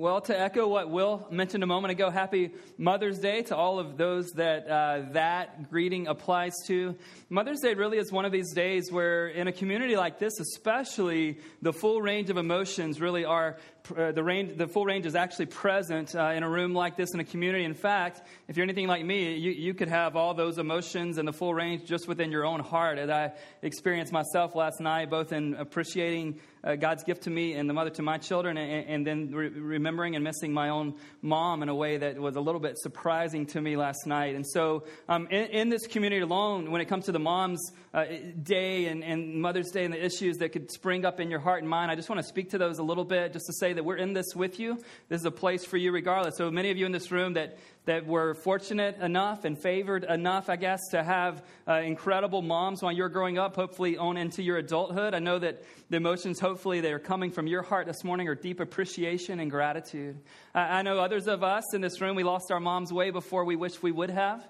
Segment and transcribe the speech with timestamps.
[0.00, 3.98] Well, to echo what Will mentioned a moment ago, happy Mother's Day to all of
[3.98, 6.96] those that uh, that greeting applies to.
[7.28, 11.40] Mother's Day really is one of these days where, in a community like this, especially,
[11.60, 13.58] the full range of emotions really are
[13.96, 17.12] uh, the, range, the full range is actually present uh, in a room like this
[17.14, 17.64] in a community.
[17.64, 21.26] In fact, if you're anything like me, you, you could have all those emotions and
[21.26, 22.98] the full range just within your own heart.
[22.98, 23.32] As I
[23.62, 27.90] experienced myself last night, both in appreciating uh, God's gift to me and the mother
[27.90, 31.74] to my children, and, and then re- remembering and missing my own mom in a
[31.74, 34.34] way that was a little bit surprising to me last night.
[34.34, 38.04] And so, um, in, in, this community alone, when it comes to the mom's uh,
[38.42, 41.62] day and, and Mother's Day and the issues that could spring up in your heart
[41.62, 43.69] and mind, I just want to speak to those a little bit just to say
[43.72, 44.76] that we're in this with you.
[45.08, 46.36] This is a place for you regardless.
[46.36, 50.48] So, many of you in this room that that were fortunate enough and favored enough,
[50.48, 54.58] I guess, to have uh, incredible moms while you're growing up, hopefully on into your
[54.58, 55.14] adulthood.
[55.14, 58.34] I know that the emotions, hopefully, that are coming from your heart this morning are
[58.34, 60.20] deep appreciation and gratitude.
[60.54, 63.56] I know others of us in this room, we lost our moms way before we
[63.56, 64.46] wish we would have.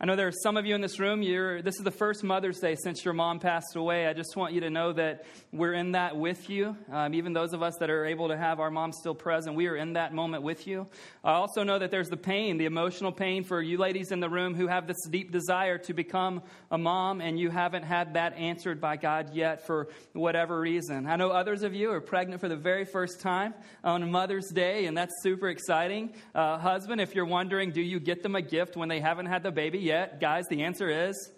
[0.00, 2.58] I know there are some of you in this room, this is the first Mother's
[2.58, 4.08] Day since your mom passed away.
[4.08, 6.76] I just want you to know that we're in that with you.
[6.90, 9.68] Um, even those of us that are able to have our mom still present, we
[9.68, 10.88] are in that moment with you.
[11.22, 14.28] I also know that there's the pain, the emotional pain for you ladies in the
[14.28, 18.36] room who have this deep desire to become a mom and you haven't had that
[18.36, 21.06] answered by God yet for whatever reason.
[21.06, 24.86] I know others of you are pregnant for the very first time on Mother's Day,
[24.86, 26.14] and that's super exciting.
[26.34, 29.44] Uh, husband, if you're wondering, do you get them a gift when they haven't had
[29.44, 30.20] the baby yet?
[30.20, 31.30] Guys, the answer is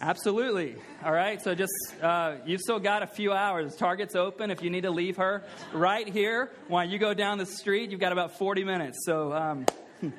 [0.00, 0.74] Absolutely.
[1.04, 1.40] All right.
[1.40, 3.76] So just, uh, you've still got a few hours.
[3.76, 4.50] Target's open.
[4.50, 8.00] If you need to leave her right here while you go down the street, you've
[8.00, 9.04] got about 40 minutes.
[9.06, 9.66] So, um,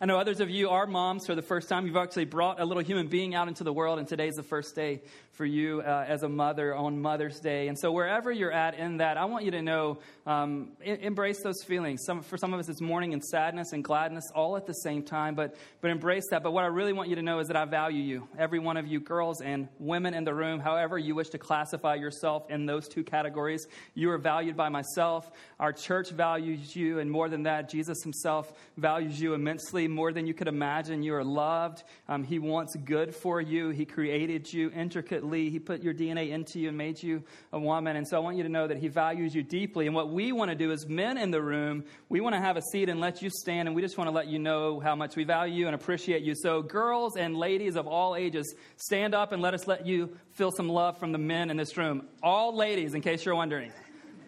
[0.00, 1.86] I know others of you are moms for the first time.
[1.86, 4.76] You've actually brought a little human being out into the world, and today's the first
[4.76, 5.00] day
[5.38, 7.68] for you uh, as a mother on Mother's Day.
[7.68, 11.62] And so, wherever you're at in that, I want you to know um, embrace those
[11.62, 12.02] feelings.
[12.04, 15.00] Some, for some of us, it's mourning and sadness and gladness all at the same
[15.04, 16.42] time, but, but embrace that.
[16.42, 18.76] But what I really want you to know is that I value you, every one
[18.76, 22.66] of you, girls and women in the room, however you wish to classify yourself in
[22.66, 23.64] those two categories.
[23.94, 25.30] You are valued by myself.
[25.60, 30.26] Our church values you, and more than that, Jesus himself values you immensely, more than
[30.26, 31.04] you could imagine.
[31.04, 31.84] You are loved.
[32.08, 36.58] Um, he wants good for you, He created you intricately he put your DNA into
[36.58, 37.22] you and made you
[37.52, 37.96] a woman.
[37.96, 39.86] And so I want you to know that He values you deeply.
[39.86, 42.56] And what we want to do as men in the room, we want to have
[42.56, 43.68] a seat and let you stand.
[43.68, 46.22] And we just want to let you know how much we value you and appreciate
[46.22, 46.34] you.
[46.34, 50.50] So, girls and ladies of all ages, stand up and let us let you feel
[50.50, 52.06] some love from the men in this room.
[52.22, 53.72] All ladies, in case you're wondering.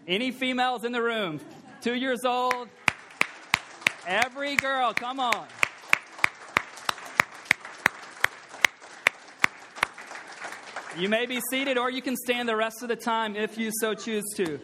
[0.06, 1.40] Any females in the room,
[1.80, 2.68] two years old,
[4.06, 5.46] every girl, come on.
[10.98, 13.70] You may be seated or you can stand the rest of the time if you
[13.80, 14.58] so choose to.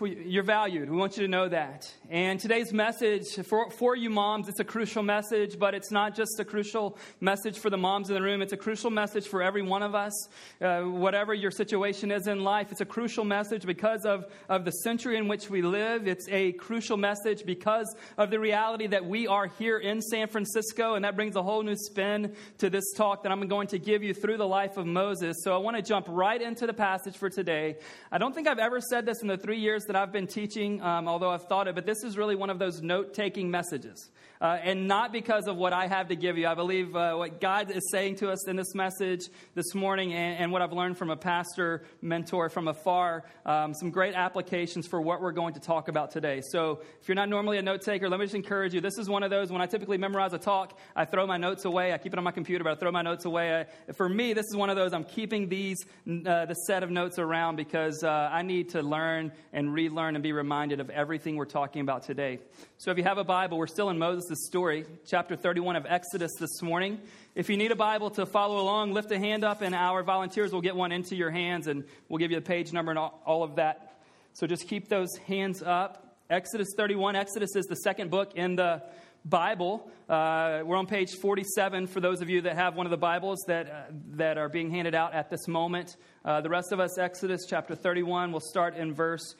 [0.00, 0.88] You're valued.
[0.88, 1.92] We want you to know that.
[2.10, 6.40] And today's message for, for you moms, it's a crucial message, but it's not just
[6.40, 8.40] a crucial message for the moms in the room.
[8.40, 10.28] It's a crucial message for every one of us.
[10.58, 14.70] Uh, whatever your situation is in life, it's a crucial message because of, of the
[14.70, 16.08] century in which we live.
[16.08, 20.94] It's a crucial message because of the reality that we are here in San Francisco,
[20.94, 24.02] and that brings a whole new spin to this talk that I'm going to give
[24.02, 25.36] you through the life of Moses.
[25.44, 27.76] So I want to jump right into the passage for today.
[28.10, 30.80] I don't think I've ever said this in the three years that I've been teaching,
[30.80, 34.10] um, although I've thought it, but this is really one of those note taking messages.
[34.40, 36.46] Uh, and not because of what I have to give you.
[36.46, 39.22] I believe uh, what God is saying to us in this message
[39.56, 43.90] this morning and, and what I've learned from a pastor mentor from afar, um, some
[43.90, 46.40] great applications for what we're going to talk about today.
[46.52, 48.80] So if you're not normally a note taker, let me just encourage you.
[48.80, 51.64] This is one of those when I typically memorize a talk, I throw my notes
[51.64, 51.92] away.
[51.92, 53.66] I keep it on my computer, but I throw my notes away.
[53.88, 56.90] I, for me, this is one of those I'm keeping these, uh, the set of
[56.90, 61.34] notes around because uh, I need to learn and relearn and be reminded of everything
[61.34, 62.38] we're talking about today.
[62.76, 66.32] So if you have a Bible, we're still in Moses' story, chapter 31 of Exodus
[66.38, 67.00] this morning.
[67.34, 70.52] If you need a Bible to follow along, lift a hand up, and our volunteers
[70.52, 73.42] will get one into your hands, and we'll give you the page number and all
[73.42, 74.00] of that.
[74.34, 76.18] So just keep those hands up.
[76.28, 77.16] Exodus 31.
[77.16, 78.82] Exodus is the second book in the
[79.24, 79.90] Bible.
[80.10, 83.42] Uh, we're on page 47 for those of you that have one of the Bibles
[83.46, 83.82] that, uh,
[84.16, 85.96] that are being handed out at this moment.
[86.22, 89.34] Uh, the rest of us, Exodus chapter 31, we'll start in verse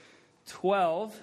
[0.46, 1.14] 12.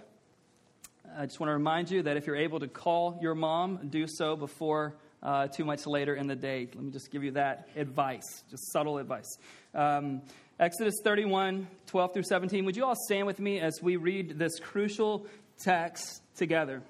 [1.17, 4.05] I just want to remind you that if you're able to call your mom, do
[4.05, 6.67] so before uh, too much later in the day.
[6.75, 9.37] Let me just give you that advice, just subtle advice.
[9.73, 10.23] Um,
[10.59, 12.65] Exodus 31, 12 through 17.
[12.65, 15.25] Would you all stand with me as we read this crucial
[15.63, 16.81] text together?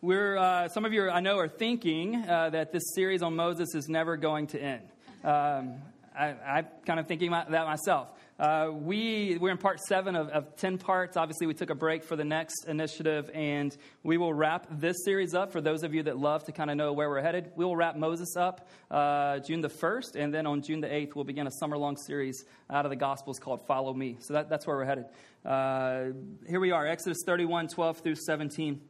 [0.00, 3.74] We're, uh, some of you, I know, are thinking uh, that this series on Moses
[3.76, 4.82] is never going to end.
[5.22, 5.74] Um,
[6.18, 8.08] I, am kind of thinking that myself.
[8.36, 11.16] Uh, we, we're in part seven of, of 10 parts.
[11.16, 15.34] Obviously, we took a break for the next initiative, and we will wrap this series
[15.34, 17.52] up for those of you that love to kind of know where we're headed.
[17.54, 21.14] We will wrap Moses up uh, June the 1st, and then on June the 8th,
[21.14, 24.16] we'll begin a summer long series out of the Gospels called Follow Me.
[24.20, 25.04] So that, that's where we're headed.
[25.44, 26.06] Uh,
[26.48, 28.80] here we are, Exodus 31 12 through 17.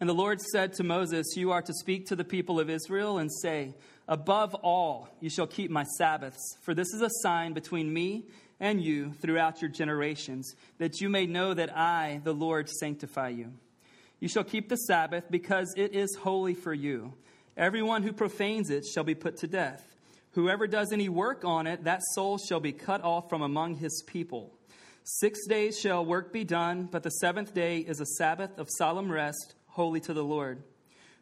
[0.00, 3.18] And the Lord said to Moses, You are to speak to the people of Israel
[3.18, 3.74] and say,
[4.10, 8.24] Above all, you shall keep my Sabbaths, for this is a sign between me
[8.58, 13.52] and you throughout your generations, that you may know that I, the Lord, sanctify you.
[14.18, 17.14] You shall keep the Sabbath because it is holy for you.
[17.56, 19.94] Everyone who profanes it shall be put to death.
[20.32, 24.02] Whoever does any work on it, that soul shall be cut off from among his
[24.08, 24.52] people.
[25.04, 29.10] Six days shall work be done, but the seventh day is a Sabbath of solemn
[29.10, 30.64] rest, holy to the Lord.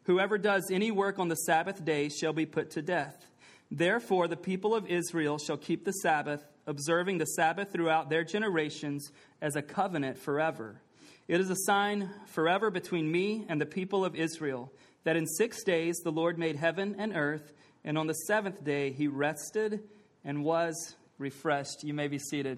[0.09, 3.27] Whoever does any work on the Sabbath day shall be put to death.
[3.69, 9.11] Therefore, the people of Israel shall keep the Sabbath, observing the Sabbath throughout their generations
[9.39, 10.81] as a covenant forever.
[11.27, 14.73] It is a sign forever between me and the people of Israel
[15.03, 17.53] that in six days the Lord made heaven and earth,
[17.83, 19.83] and on the seventh day he rested
[20.25, 21.83] and was refreshed.
[21.83, 22.57] You may be seated.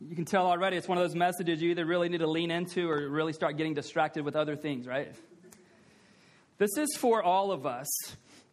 [0.00, 2.50] You can tell already it's one of those messages you either really need to lean
[2.50, 5.12] into or really start getting distracted with other things, right?
[6.62, 7.88] This is for all of us.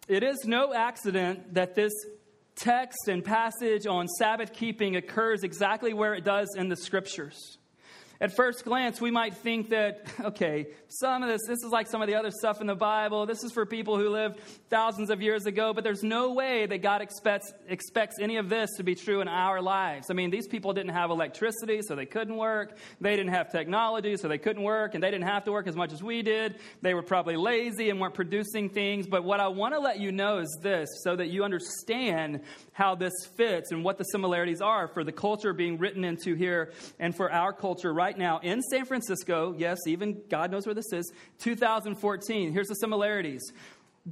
[0.08, 1.92] It is no accident that this
[2.56, 7.59] text and passage on Sabbath keeping occurs exactly where it does in the scriptures.
[8.22, 12.02] At first glance, we might think that, okay, some of this, this is like some
[12.02, 13.26] of the other stuff in the Bible.
[13.26, 16.80] This is for people who lived thousands of years ago, but there's no way that
[16.80, 20.12] God expects, expects any of this to be true in our lives.
[20.12, 22.78] I mean, these people didn't have electricity, so they couldn't work.
[23.00, 25.78] They didn't have technology, so they couldn't work, and they didn't have to work as
[25.78, 26.60] much as we did.
[26.82, 29.08] They were probably lazy and weren't producing things.
[29.08, 32.42] But what I want to let you know is this so that you understand
[32.74, 36.74] how this fits and what the similarities are for the culture being written into here
[37.00, 39.54] and for our culture right right now in San Francisco.
[39.56, 41.12] Yes, even God knows where this is.
[41.40, 42.52] 2014.
[42.52, 43.42] Here's the similarities.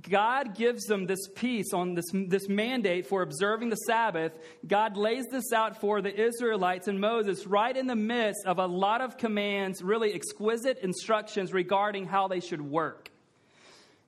[0.07, 4.37] God gives them this piece on this, this mandate for observing the Sabbath.
[4.67, 8.67] God lays this out for the Israelites and Moses right in the midst of a
[8.67, 13.09] lot of commands, really exquisite instructions regarding how they should work.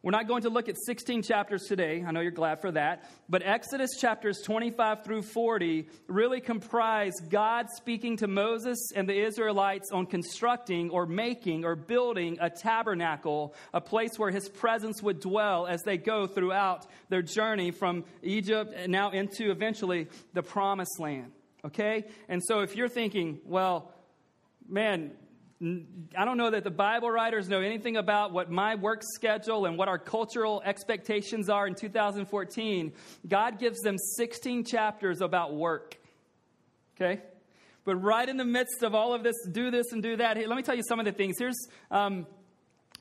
[0.02, 2.06] We're not going to look at 16 chapters today.
[2.08, 3.12] I know you're glad for that.
[3.28, 9.92] But Exodus chapters 25 through 40 really comprise God speaking to Moses and the Israelites
[9.92, 15.68] on constructing or making or building a tabernacle, a place where his presence would dwell
[15.68, 21.34] as they go throughout their journey from Egypt and now into eventually the promised land.
[21.66, 22.06] Okay?
[22.30, 23.92] And so if you're thinking, well,
[24.70, 25.12] man,
[25.62, 29.78] I don't know that the Bible writers know anything about what my work schedule and
[29.78, 32.94] what our cultural expectations are in 2014.
[33.28, 35.98] God gives them 16 chapters about work.
[36.96, 37.22] Okay?
[37.84, 40.48] But right in the midst of all of this, do this and do that, hey,
[40.48, 41.36] let me tell you some of the things.
[41.38, 42.26] Here's, um,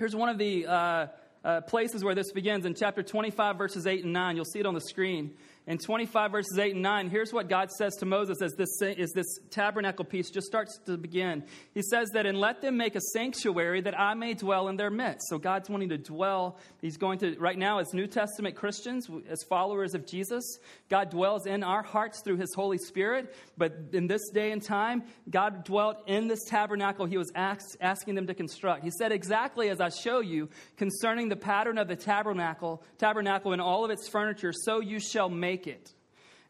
[0.00, 1.06] here's one of the uh,
[1.44, 4.34] uh, places where this begins in chapter 25, verses 8 and 9.
[4.34, 5.34] You'll see it on the screen
[5.68, 9.12] in 25 verses 8 and 9 here's what god says to moses as this, as
[9.12, 11.44] this tabernacle piece just starts to begin.
[11.74, 14.90] He says that and let them make a sanctuary that i may dwell in their
[14.90, 15.28] midst.
[15.28, 16.58] So god's wanting to dwell.
[16.80, 21.46] He's going to right now as new testament christians as followers of jesus god dwells
[21.46, 23.34] in our hearts through his holy spirit.
[23.58, 28.14] But in this day and time god dwelt in this tabernacle he was asked, asking
[28.14, 28.84] them to construct.
[28.84, 30.48] He said exactly as i show you
[30.78, 35.28] concerning the pattern of the tabernacle tabernacle and all of its furniture so you shall
[35.28, 35.92] make make it.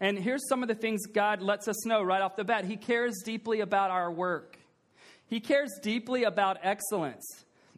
[0.01, 2.77] And here's some of the things God lets us know right off the bat He
[2.77, 4.59] cares deeply about our work,
[5.27, 7.25] He cares deeply about excellence.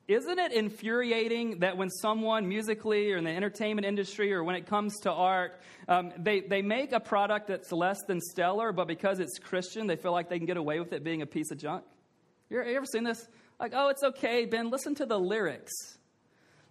[0.09, 4.67] Isn't it infuriating that when someone musically or in the entertainment industry or when it
[4.67, 9.21] comes to art, um, they, they make a product that's less than stellar, but because
[9.21, 11.59] it's Christian, they feel like they can get away with it being a piece of
[11.59, 11.85] junk?
[12.49, 13.29] You ever seen this?
[13.61, 15.71] Like, oh, it's okay, Ben, listen to the lyrics.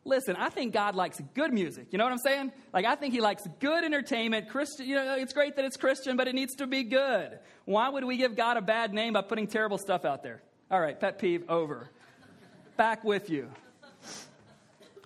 [0.10, 1.88] Listen, I think God likes good music.
[1.92, 2.52] You know what I'm saying?
[2.74, 4.50] Like, I think He likes good entertainment.
[4.50, 7.38] Christian, you know, it's great that it's Christian, but it needs to be good.
[7.66, 10.42] Why would we give God a bad name by putting terrible stuff out there?
[10.72, 11.92] All right, pet peeve over.
[12.76, 13.50] Back with you.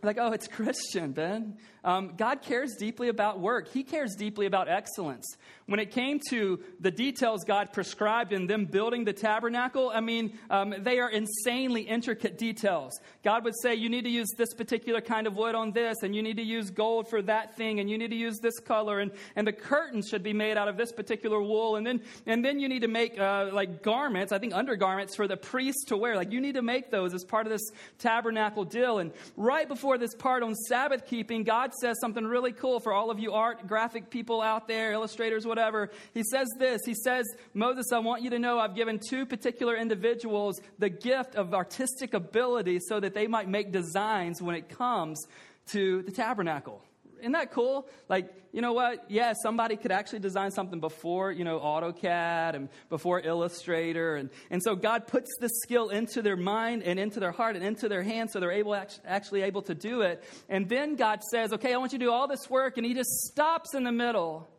[0.02, 1.58] Like, oh, it's Christian, Ben.
[1.84, 3.68] Um, God cares deeply about work.
[3.74, 5.26] He cares deeply about excellence.
[5.66, 10.38] When it came to the details God prescribed in them building the tabernacle, I mean,
[10.50, 13.00] um, they are insanely intricate details.
[13.24, 16.14] God would say, you need to use this particular kind of wood on this, and
[16.16, 19.00] you need to use gold for that thing, and you need to use this color,
[19.00, 22.44] and, and the curtains should be made out of this particular wool, and then, and
[22.44, 25.98] then you need to make uh, like garments, I think undergarments for the priest to
[25.98, 26.16] wear.
[26.16, 29.00] Like, you need to make those as part of this tabernacle deal.
[29.00, 33.12] And right before this part on Sabbath keeping, God says something really cool for all
[33.12, 35.92] of you art, graphic people out there, illustrators, whatever.
[36.14, 39.76] He says this He says, Moses, I want you to know I've given two particular
[39.76, 45.26] individuals the gift of artistic ability so that they might make designs when it comes
[45.68, 46.82] to the tabernacle.
[47.24, 47.88] Isn't that cool?
[48.10, 49.10] Like, you know what?
[49.10, 54.18] Yeah, somebody could actually design something before, you know, AutoCAD and before Illustrator.
[54.18, 57.64] And, and so God puts this skill into their mind and into their heart and
[57.64, 58.76] into their hands so they're able,
[59.06, 60.22] actually able to do it.
[60.50, 62.76] And then God says, okay, I want you to do all this work.
[62.76, 64.50] And he just stops in the middle.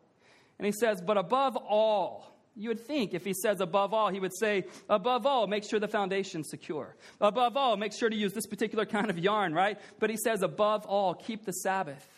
[0.58, 4.20] And he says, but above all, you would think if he says above all, he
[4.20, 6.96] would say, above all, make sure the foundation's secure.
[7.20, 9.78] Above all, make sure to use this particular kind of yarn, right?
[9.98, 12.08] But he says, above all, keep the Sabbath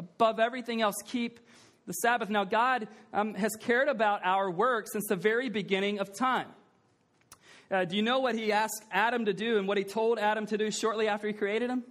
[0.00, 1.38] above everything else, keep
[1.86, 2.30] the Sabbath.
[2.30, 6.48] Now, God um, has cared about our work since the very beginning of time.
[7.70, 10.46] Uh, do you know what he asked Adam to do and what he told Adam
[10.46, 11.84] to do shortly after he created him?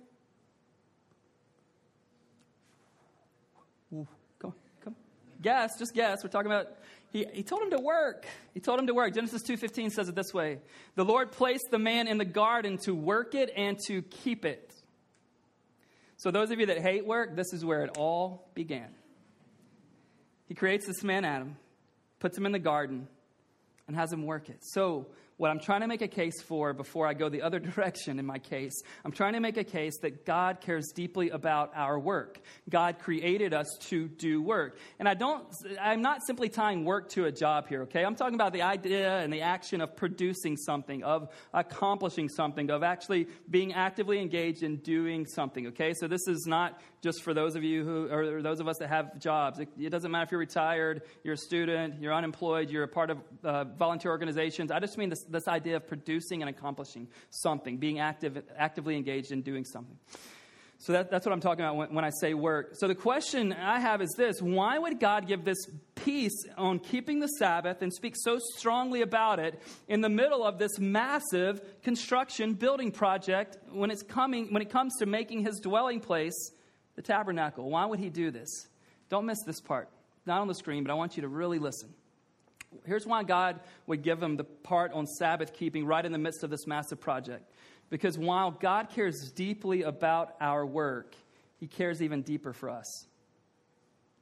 [4.40, 4.96] Come, come.
[5.42, 6.24] Guess, just guess.
[6.24, 6.68] We're talking about
[7.12, 8.26] he, he told him to work.
[8.54, 9.14] He told him to work.
[9.14, 10.60] Genesis 2:15 says it this way.
[10.96, 14.74] The Lord placed the man in the garden to work it and to keep it.
[16.20, 18.90] So, those of you that hate work, this is where it all began.
[20.50, 21.56] He creates this man, Adam,
[22.20, 23.08] puts him in the garden,
[23.88, 24.58] and has him work it.
[24.62, 25.08] So,
[25.40, 28.26] what I'm trying to make a case for before I go the other direction in
[28.26, 32.42] my case, I'm trying to make a case that God cares deeply about our work.
[32.70, 34.78] God created us to do work.
[35.00, 35.48] And I don't,
[35.82, 38.04] I'm not simply tying work to a job here, okay?
[38.04, 42.84] I'm talking about the idea and the action of producing something, of accomplishing something, of
[42.84, 45.94] actually being actively engaged in doing something, okay?
[45.94, 48.90] So this is not just for those of you who, or those of us that
[48.90, 49.60] have jobs.
[49.60, 53.10] It, it doesn't matter if you're retired, you're a student, you're unemployed, you're a part
[53.10, 54.70] of uh, volunteer organizations.
[54.70, 59.32] I just mean this this idea of producing and accomplishing something, being active, actively engaged
[59.32, 59.98] in doing something.
[60.82, 62.70] So that, that's what I'm talking about when, when I say work.
[62.74, 65.58] So the question I have is this why would God give this
[65.96, 70.58] piece on keeping the Sabbath and speak so strongly about it in the middle of
[70.58, 76.00] this massive construction building project when, it's coming, when it comes to making his dwelling
[76.00, 76.52] place
[76.96, 77.70] the tabernacle?
[77.70, 78.68] Why would he do this?
[79.10, 79.90] Don't miss this part.
[80.26, 81.94] Not on the screen, but I want you to really listen.
[82.86, 86.44] Here's why God would give him the part on Sabbath keeping right in the midst
[86.44, 87.52] of this massive project.
[87.90, 91.16] Because while God cares deeply about our work,
[91.60, 93.08] he cares even deeper for us.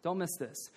[0.04, 0.70] Don't miss this.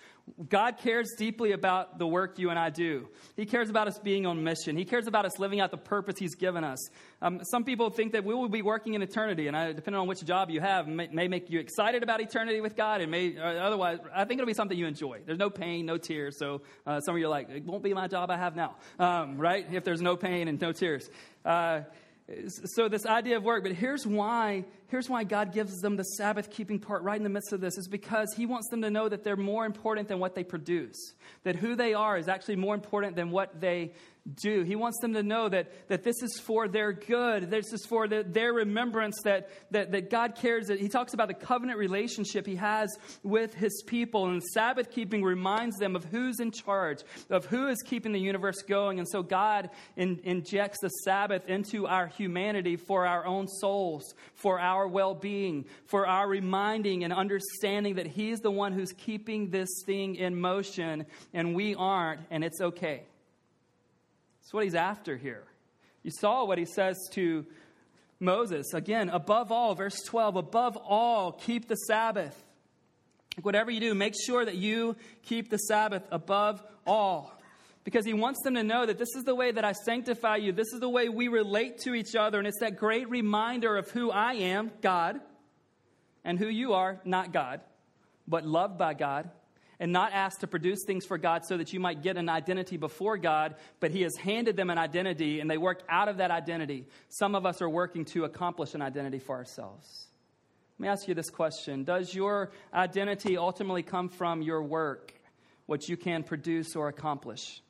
[0.49, 3.07] God cares deeply about the work you and I do.
[3.35, 4.75] He cares about us being on mission.
[4.75, 6.79] He cares about us living out the purpose He's given us.
[7.21, 10.07] Um, some people think that we will be working in eternity, and I, depending on
[10.07, 13.37] which job you have, may, may, make you excited about eternity with God, and may
[13.37, 15.21] otherwise, I think it'll be something you enjoy.
[15.25, 16.37] There's no pain, no tears.
[16.39, 18.75] So uh, some of you are like, it won't be my job I have now,
[18.99, 19.65] um, right?
[19.71, 21.09] If there's no pain and no tears.
[21.45, 21.81] Uh,
[22.65, 26.51] so this idea of work but here's why here's why god gives them the sabbath
[26.51, 29.09] keeping part right in the midst of this is because he wants them to know
[29.09, 32.75] that they're more important than what they produce that who they are is actually more
[32.75, 33.91] important than what they
[34.35, 34.63] do.
[34.63, 37.49] He wants them to know that, that this is for their good.
[37.49, 40.67] This is for the, their remembrance that, that, that God cares.
[40.67, 42.89] That he talks about the covenant relationship he has
[43.23, 44.27] with his people.
[44.27, 48.61] And Sabbath keeping reminds them of who's in charge, of who is keeping the universe
[48.61, 48.99] going.
[48.99, 54.59] And so God in, injects the Sabbath into our humanity for our own souls, for
[54.81, 59.69] our well being, for our reminding and understanding that He's the one who's keeping this
[59.85, 63.03] thing in motion and we aren't, and it's okay.
[64.41, 65.43] That's what he's after here.
[66.03, 67.45] You saw what he says to
[68.19, 68.73] Moses.
[68.73, 72.43] Again, above all, verse 12, above all, keep the Sabbath.
[73.43, 77.39] Whatever you do, make sure that you keep the Sabbath above all.
[77.83, 80.51] Because he wants them to know that this is the way that I sanctify you.
[80.51, 82.37] This is the way we relate to each other.
[82.37, 85.19] And it's that great reminder of who I am, God,
[86.23, 87.61] and who you are, not God,
[88.27, 89.31] but loved by God
[89.81, 92.77] and not asked to produce things for God so that you might get an identity
[92.77, 96.29] before God, but He has handed them an identity and they work out of that
[96.29, 96.85] identity.
[97.09, 100.07] Some of us are working to accomplish an identity for ourselves.
[100.77, 105.19] Let me ask you this question Does your identity ultimately come from your work,
[105.65, 107.63] what you can produce or accomplish?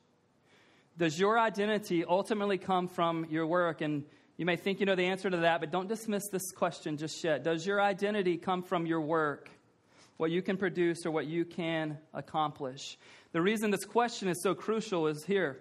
[0.98, 3.80] Does your identity ultimately come from your work?
[3.80, 4.04] And
[4.36, 7.22] you may think you know the answer to that, but don't dismiss this question just
[7.24, 7.44] yet.
[7.44, 9.50] Does your identity come from your work?
[10.22, 12.96] what you can produce or what you can accomplish.
[13.32, 15.58] The reason this question is so crucial is here.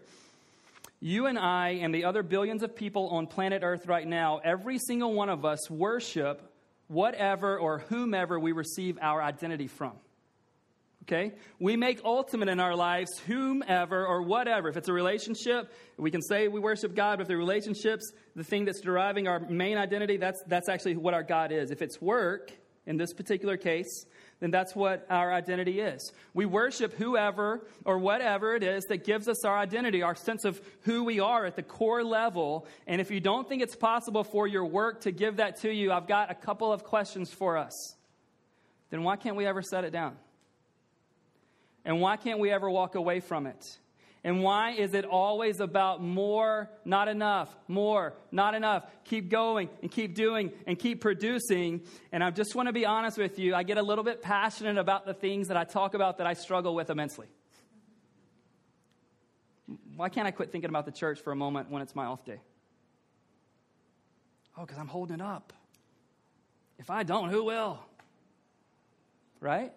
[0.99, 4.77] You and I and the other billions of people on planet Earth right now, every
[4.77, 6.53] single one of us worship
[6.87, 9.93] whatever or whomever we receive our identity from.
[11.03, 11.33] Okay?
[11.59, 14.69] We make ultimate in our lives whomever or whatever.
[14.69, 18.43] If it's a relationship, we can say we worship God, but if the relationship's the
[18.43, 21.71] thing that's deriving our main identity, that's, that's actually what our God is.
[21.71, 22.51] If it's work,
[22.85, 24.05] in this particular case,
[24.39, 26.11] then that's what our identity is.
[26.33, 30.59] We worship whoever or whatever it is that gives us our identity, our sense of
[30.81, 32.65] who we are at the core level.
[32.87, 35.91] And if you don't think it's possible for your work to give that to you,
[35.91, 37.95] I've got a couple of questions for us.
[38.89, 40.17] Then why can't we ever set it down?
[41.83, 43.77] And why can't we ever walk away from it?
[44.23, 48.85] And why is it always about more, not enough, more, not enough?
[49.05, 51.81] Keep going and keep doing and keep producing.
[52.11, 54.77] And I just want to be honest with you, I get a little bit passionate
[54.77, 57.27] about the things that I talk about that I struggle with immensely.
[59.95, 62.23] Why can't I quit thinking about the church for a moment when it's my off
[62.23, 62.41] day?
[64.55, 65.51] Oh, because I'm holding it up.
[66.77, 67.79] If I don't, who will?
[69.39, 69.73] Right?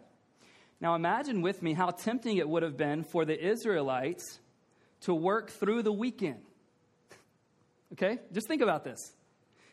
[0.81, 4.41] Now imagine with me how tempting it would have been for the Israelites
[5.03, 6.41] to work through the weekend.
[7.93, 8.19] okay?
[8.33, 8.99] Just think about this.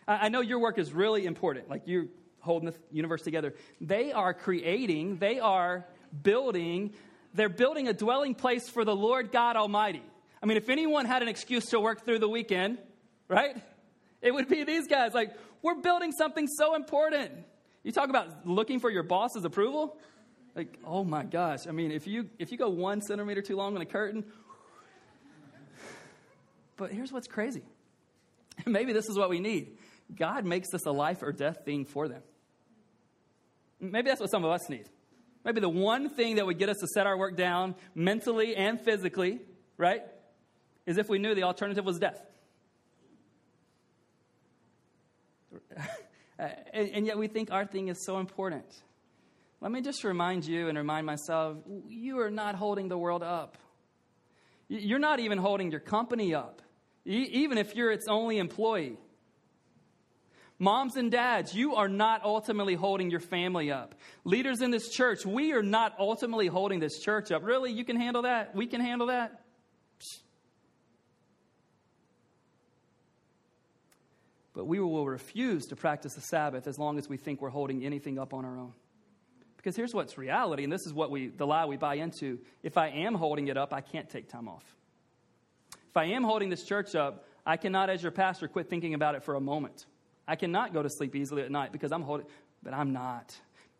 [0.07, 2.07] I know your work is really important, like you're
[2.39, 3.53] holding the universe together.
[3.79, 5.85] They are creating, they are
[6.23, 6.93] building,
[7.33, 10.03] they're building a dwelling place for the Lord God Almighty.
[10.41, 12.79] I mean, if anyone had an excuse to work through the weekend,
[13.27, 13.55] right?
[14.21, 15.13] It would be these guys.
[15.13, 17.31] Like, we're building something so important.
[17.83, 19.97] You talk about looking for your boss's approval.
[20.55, 21.67] Like, oh my gosh.
[21.67, 24.25] I mean, if you if you go one centimeter too long on a curtain.
[26.77, 27.61] But here's what's crazy.
[28.65, 29.77] Maybe this is what we need.
[30.15, 32.23] God makes this a life or death thing for them.
[33.79, 34.89] Maybe that's what some of us need.
[35.45, 38.79] Maybe the one thing that would get us to set our work down mentally and
[38.79, 39.39] physically,
[39.77, 40.03] right,
[40.85, 42.19] is if we knew the alternative was death.
[46.39, 48.65] and, and yet we think our thing is so important.
[49.61, 53.59] Let me just remind you and remind myself you are not holding the world up.
[54.67, 56.61] You're not even holding your company up,
[57.05, 58.97] even if you're its only employee.
[60.57, 63.95] Moms and dads, you are not ultimately holding your family up.
[64.23, 67.43] Leaders in this church, we are not ultimately holding this church up.
[67.43, 67.71] Really?
[67.71, 68.55] You can handle that?
[68.55, 69.41] We can handle that?
[74.53, 77.83] But we will refuse to practice the Sabbath as long as we think we're holding
[77.83, 78.73] anything up on our own.
[79.61, 82.39] Because here's what's reality, and this is what we, the lie we buy into.
[82.63, 84.63] If I am holding it up, I can't take time off.
[85.89, 89.13] If I am holding this church up, I cannot, as your pastor, quit thinking about
[89.13, 89.85] it for a moment.
[90.27, 92.25] I cannot go to sleep easily at night because I'm holding,
[92.63, 93.35] but I'm not.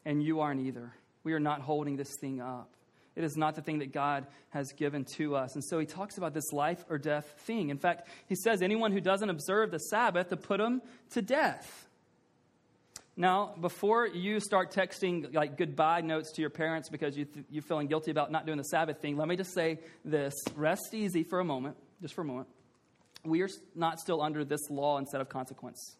[0.05, 0.93] And you aren't either.
[1.23, 2.69] We are not holding this thing up.
[3.15, 5.55] It is not the thing that God has given to us.
[5.55, 7.69] And so he talks about this life or death thing.
[7.69, 11.87] In fact, he says anyone who doesn't observe the Sabbath to put him to death.
[13.17, 17.63] Now, before you start texting like goodbye notes to your parents because you th- you're
[17.63, 21.23] feeling guilty about not doing the Sabbath thing, let me just say this rest easy
[21.23, 22.47] for a moment, just for a moment.
[23.23, 25.97] We are not still under this law instead of consequences,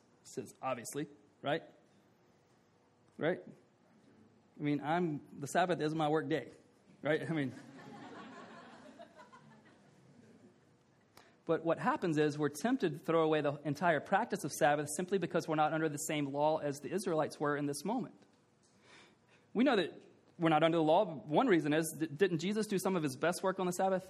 [0.64, 1.08] obviously,
[1.42, 1.62] right?
[3.18, 3.40] Right?
[4.60, 6.48] I mean, I'm the Sabbath is my work day,
[7.02, 7.22] right?
[7.30, 7.52] I mean,
[11.52, 15.18] But what happens is we're tempted to throw away the entire practice of Sabbath simply
[15.18, 18.16] because we're not under the same law as the Israelites were in this moment.
[19.54, 19.92] We know that
[20.40, 21.04] we're not under the law.
[21.04, 24.08] One reason is, didn't Jesus do some of his best work on the Sabbath?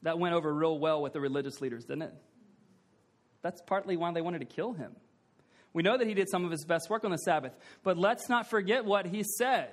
[0.00, 2.14] That went over real well with the religious leaders, didn't it?
[3.42, 4.96] That's partly why they wanted to kill him.
[5.74, 8.30] We know that he did some of his best work on the Sabbath, but let's
[8.30, 9.68] not forget what he said.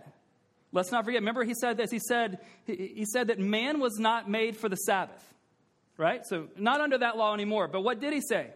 [0.74, 1.22] Let's not forget.
[1.22, 1.92] Remember, he said this.
[1.92, 5.33] He said, he said that man was not made for the Sabbath
[5.98, 6.26] right?
[6.26, 7.68] So, not under that law anymore.
[7.68, 8.48] But what did he say?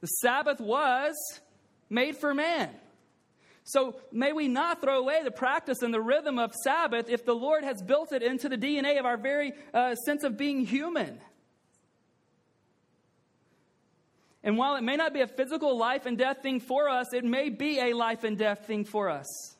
[0.00, 1.14] The Sabbath was
[1.90, 2.70] made for man.
[3.64, 7.34] So, may we not throw away the practice and the rhythm of Sabbath if the
[7.34, 11.20] Lord has built it into the DNA of our very uh, sense of being human.
[14.42, 17.24] And while it may not be a physical life and death thing for us, it
[17.24, 19.56] may be a life and death thing for us.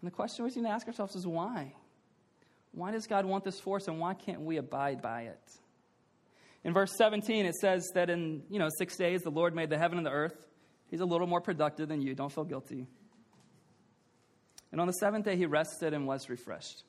[0.00, 1.74] And the question we need to ask ourselves is why?
[2.78, 5.40] Why does God want this for us and why can't we abide by it?
[6.62, 9.76] In verse 17, it says that in, you know, six days the Lord made the
[9.76, 10.46] heaven and the earth.
[10.88, 12.14] He's a little more productive than you.
[12.14, 12.86] Don't feel guilty.
[14.70, 16.84] And on the seventh day, he rested and was refreshed.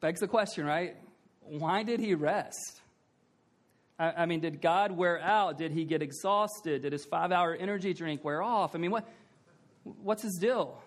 [0.00, 0.96] Begs the question, right?
[1.42, 2.80] Why did he rest?
[4.00, 5.58] I, I mean, did God wear out?
[5.58, 6.82] Did he get exhausted?
[6.82, 8.74] Did his five hour energy drink wear off?
[8.74, 9.08] I mean, what,
[9.84, 10.82] what's his deal?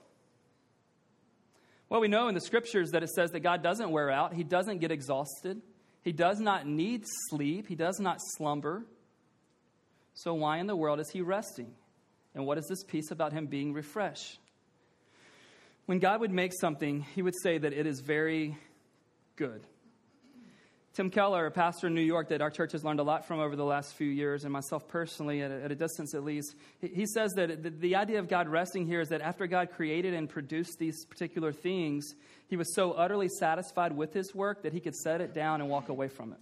[1.91, 4.45] Well, we know in the scriptures that it says that God doesn't wear out, He
[4.45, 5.61] doesn't get exhausted,
[6.03, 8.85] He does not need sleep, He does not slumber.
[10.13, 11.73] So, why in the world is He resting?
[12.33, 14.39] And what is this piece about Him being refreshed?
[15.85, 18.57] When God would make something, He would say that it is very
[19.35, 19.61] good.
[20.93, 23.39] Tim Keller, a pastor in New York that our church has learned a lot from
[23.39, 26.53] over the last few years, and myself personally, at a, at a distance at least,
[26.81, 30.13] he says that the, the, idea of God resting here is that after God created
[30.13, 32.13] and produced these particular things,
[32.47, 35.69] he was so utterly satisfied with his work that he could set it down and
[35.69, 36.39] walk away from it.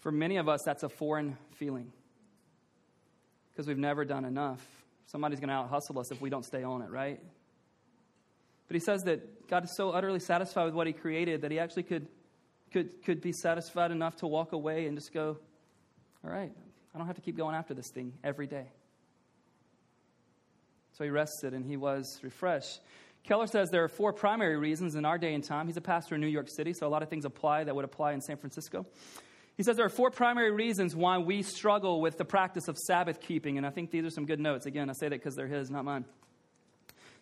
[0.00, 1.92] For many of us, that's a foreign feeling
[3.52, 4.64] because we've never done enough.
[5.06, 7.20] Somebody's going to out hustle us if we don't stay on it, right?
[8.68, 11.58] But he says that God is so utterly satisfied with what he created that he
[11.58, 12.06] actually could,
[12.70, 15.38] could, could be satisfied enough to walk away and just go,
[16.24, 16.52] all right,
[16.94, 18.66] I don't have to keep going after this thing every day.
[20.92, 22.80] So he rested and he was refreshed.
[23.24, 25.66] Keller says there are four primary reasons in our day and time.
[25.66, 27.84] He's a pastor in New York City, so a lot of things apply that would
[27.84, 28.86] apply in San Francisco.
[29.56, 33.20] He says there are four primary reasons why we struggle with the practice of Sabbath
[33.20, 34.66] keeping, and I think these are some good notes.
[34.66, 36.04] Again, I say that because they're his, not mine.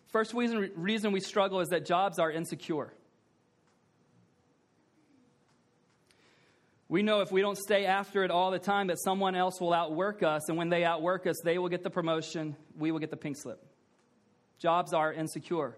[0.07, 2.93] First reason, reason we struggle is that jobs are insecure.
[6.89, 9.73] We know if we don't stay after it all the time that someone else will
[9.73, 13.09] outwork us, and when they outwork us, they will get the promotion, we will get
[13.09, 13.61] the pink slip.
[14.59, 15.77] Jobs are insecure.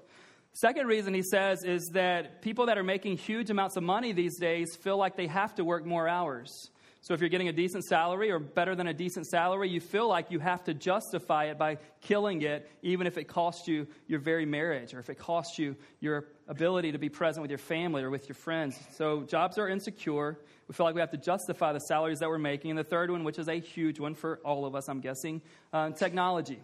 [0.54, 4.38] Second reason he says is that people that are making huge amounts of money these
[4.38, 6.70] days feel like they have to work more hours.
[7.02, 10.08] So if you're getting a decent salary or better than a decent salary, you feel
[10.08, 14.20] like you have to justify it by killing it, even if it costs you your
[14.20, 18.04] very marriage or if it costs you your ability to be present with your family
[18.04, 18.78] or with your friends.
[18.96, 20.38] So jobs are insecure.
[20.68, 22.72] We feel like we have to justify the salaries that we're making.
[22.72, 25.42] And the third one, which is a huge one for all of us, I'm guessing,
[25.72, 26.60] uh, technology.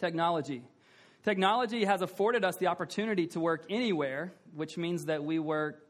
[0.00, 0.62] Technology.
[1.22, 5.84] Technology has afforded us the opportunity to work anywhere, which means that we work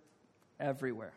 [0.61, 1.13] everywhere.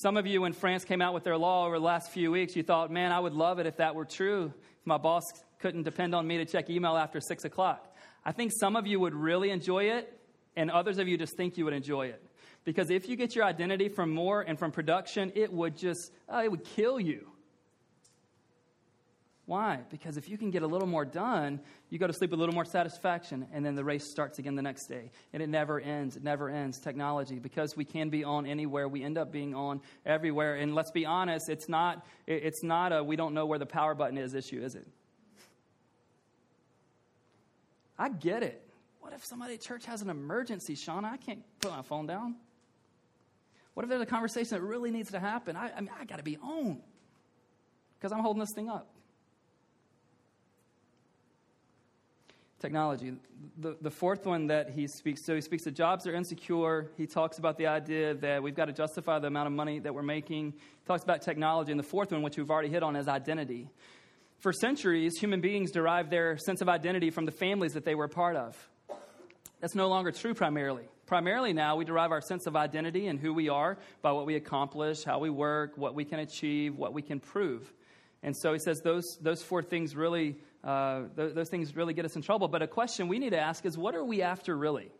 [0.00, 2.54] Some of you, when France came out with their law over the last few weeks,
[2.54, 4.52] you thought, man, I would love it if that were true.
[4.54, 5.24] If my boss
[5.58, 7.96] couldn't depend on me to check email after 6 o'clock.
[8.24, 10.16] I think some of you would really enjoy it,
[10.54, 12.22] and others of you just think you would enjoy it.
[12.62, 16.44] Because if you get your identity from more and from production, it would just, oh,
[16.44, 17.32] it would kill you.
[19.48, 19.80] Why?
[19.88, 22.40] Because if you can get a little more done, you go to sleep with a
[22.40, 25.10] little more satisfaction, and then the race starts again the next day.
[25.32, 26.16] And it never ends.
[26.16, 26.78] It never ends.
[26.78, 30.56] Technology, because we can be on anywhere, we end up being on everywhere.
[30.56, 33.94] And let's be honest, it's not, it's not a we don't know where the power
[33.94, 34.86] button is issue, is it?
[37.98, 38.62] I get it.
[39.00, 41.10] What if somebody at church has an emergency, Shauna?
[41.10, 42.36] I can't put my phone down.
[43.72, 45.56] What if there's a conversation that really needs to happen?
[45.56, 46.82] I, I mean, I got to be on
[47.98, 48.90] because I'm holding this thing up.
[52.60, 53.12] Technology.
[53.58, 56.90] The, the fourth one that he speaks so he speaks to jobs are insecure.
[56.96, 59.94] He talks about the idea that we've got to justify the amount of money that
[59.94, 60.52] we're making.
[60.52, 61.70] He talks about technology.
[61.70, 63.68] And the fourth one, which we've already hit on, is identity.
[64.40, 68.04] For centuries, human beings derived their sense of identity from the families that they were
[68.04, 68.56] a part of.
[69.60, 70.84] That's no longer true primarily.
[71.06, 74.36] Primarily now, we derive our sense of identity and who we are by what we
[74.36, 77.72] accomplish, how we work, what we can achieve, what we can prove.
[78.22, 82.04] And so he says those, those four things really uh, th- those things really get
[82.04, 82.48] us in trouble.
[82.48, 84.90] But a question we need to ask is what are we after really?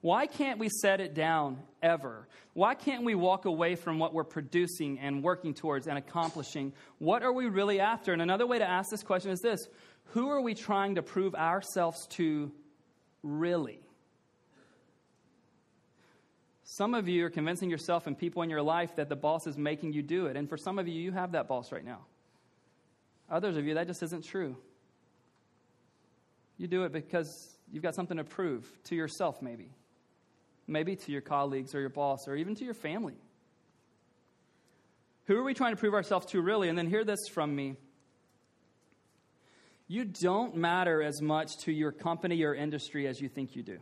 [0.00, 2.28] Why can't we set it down ever?
[2.52, 6.74] Why can't we walk away from what we're producing and working towards and accomplishing?
[6.98, 8.12] What are we really after?
[8.12, 9.66] And another way to ask this question is this
[10.08, 12.52] Who are we trying to prove ourselves to
[13.22, 13.80] really?
[16.64, 19.56] Some of you are convincing yourself and people in your life that the boss is
[19.56, 20.36] making you do it.
[20.36, 22.00] And for some of you, you have that boss right now.
[23.34, 24.56] Others of you, that just isn't true.
[26.56, 29.72] You do it because you've got something to prove to yourself, maybe.
[30.68, 33.16] Maybe to your colleagues or your boss or even to your family.
[35.24, 36.68] Who are we trying to prove ourselves to, really?
[36.68, 37.74] And then hear this from me.
[39.88, 43.78] You don't matter as much to your company or industry as you think you do.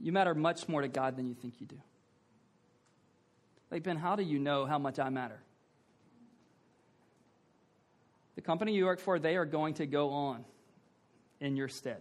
[0.00, 1.80] You matter much more to God than you think you do.
[3.68, 5.40] Like, Ben, how do you know how much I matter?
[8.40, 10.46] The company you work for, they are going to go on
[11.40, 12.00] in your stead.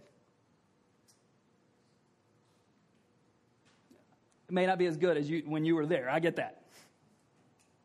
[4.47, 6.09] It may not be as good as you when you were there.
[6.09, 6.63] I get that.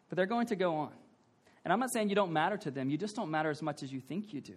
[0.08, 0.92] But they're going to go on.
[1.64, 3.82] And I'm not saying you don't matter to them, you just don't matter as much
[3.82, 4.54] as you think you do.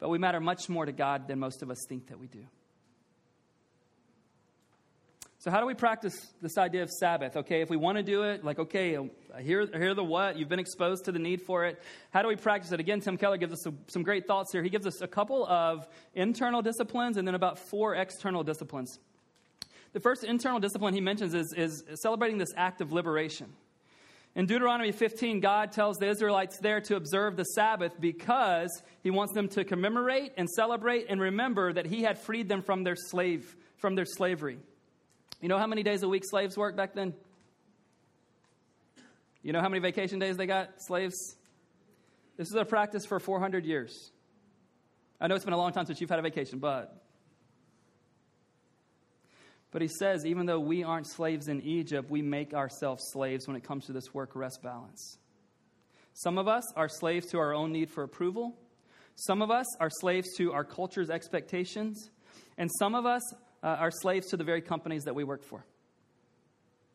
[0.00, 2.44] But we matter much more to God than most of us think that we do.
[5.42, 7.34] So, how do we practice this idea of Sabbath?
[7.34, 8.98] Okay, if we want to do it, like, okay,
[9.40, 11.80] here, here the what, you've been exposed to the need for it.
[12.10, 12.78] How do we practice it?
[12.78, 14.62] Again, Tim Keller gives us some, some great thoughts here.
[14.62, 18.98] He gives us a couple of internal disciplines and then about four external disciplines.
[19.94, 23.50] The first internal discipline he mentions is, is celebrating this act of liberation.
[24.34, 29.32] In Deuteronomy 15, God tells the Israelites there to observe the Sabbath because he wants
[29.32, 33.56] them to commemorate and celebrate and remember that he had freed them from their slave
[33.78, 34.58] from their slavery.
[35.40, 37.14] You know how many days a week slaves worked back then?
[39.42, 41.36] You know how many vacation days they got, slaves?
[42.36, 44.10] This is a practice for 400 years.
[45.20, 47.00] I know it's been a long time since you've had a vacation, but
[49.70, 53.56] but he says, even though we aren't slaves in Egypt, we make ourselves slaves when
[53.56, 55.18] it comes to this work rest balance.
[56.12, 58.58] Some of us are slaves to our own need for approval.
[59.14, 62.10] Some of us are slaves to our culture's expectations.
[62.58, 63.22] And some of us
[63.62, 65.64] uh, are slaves to the very companies that we work for.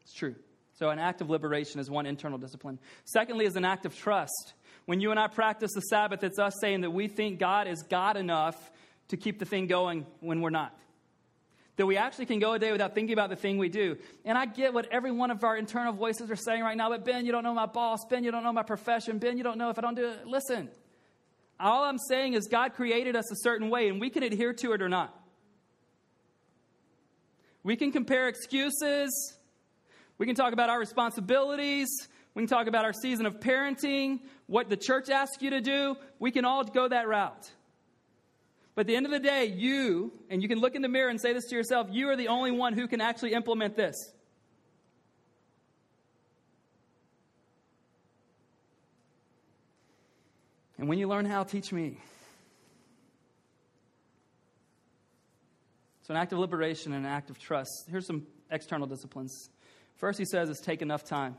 [0.02, 0.36] It's true.
[0.78, 2.80] So, an act of liberation is one internal discipline.
[3.06, 4.54] Secondly, is an act of trust.
[4.86, 7.82] When you and I practice the Sabbath, it's us saying that we think God is
[7.84, 8.72] God enough
[9.08, 10.78] to keep the thing going when we're not.
[11.78, 13.98] That we actually can go a day without thinking about the thing we do.
[14.24, 17.04] And I get what every one of our internal voices are saying right now, but
[17.04, 18.06] Ben, you don't know my boss.
[18.10, 19.18] Ben, you don't know my profession.
[19.18, 20.28] Ben, you don't know if I don't do it.
[20.28, 20.70] Listen,
[21.60, 24.74] all I'm saying is God created us a certain way, and we can adhere to
[24.74, 25.18] it or not.
[27.66, 29.34] We can compare excuses.
[30.20, 31.88] We can talk about our responsibilities.
[32.36, 35.96] We can talk about our season of parenting, what the church asks you to do.
[36.20, 37.52] We can all go that route.
[38.76, 41.10] But at the end of the day, you, and you can look in the mirror
[41.10, 43.96] and say this to yourself, you are the only one who can actually implement this.
[50.78, 51.98] And when you learn how, teach me.
[56.06, 57.88] So, an act of liberation and an act of trust.
[57.90, 59.50] Here's some external disciplines.
[59.96, 61.36] First, he says, is take enough time.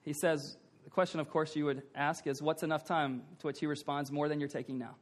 [0.00, 3.20] He says, the question, of course, you would ask is, what's enough time?
[3.40, 4.96] To which he responds, more than you're taking now.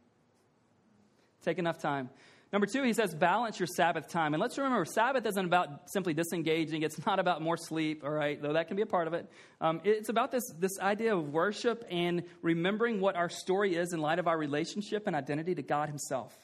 [1.45, 2.11] Take enough time.
[2.53, 4.35] Number two, he says, balance your Sabbath time.
[4.35, 6.83] And let's remember, Sabbath isn't about simply disengaging.
[6.83, 9.31] It's not about more sleep, all right, though that can be a part of it.
[9.61, 14.01] Um, it's about this, this idea of worship and remembering what our story is in
[14.01, 16.35] light of our relationship and identity to God Himself.